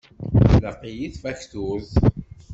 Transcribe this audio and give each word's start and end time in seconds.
Tlaq-iyi 0.51 1.07
tfakturt. 1.13 1.91